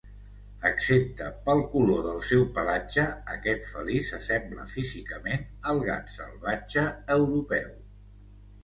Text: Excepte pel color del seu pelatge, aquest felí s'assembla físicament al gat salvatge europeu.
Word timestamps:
Excepte 0.67 1.27
pel 1.49 1.59
color 1.73 1.99
del 2.07 2.23
seu 2.29 2.41
pelatge, 2.55 3.05
aquest 3.35 3.69
felí 3.75 4.01
s'assembla 4.09 4.67
físicament 4.73 5.49
al 5.75 5.87
gat 5.93 6.13
salvatge 6.19 6.89
europeu. 7.21 7.75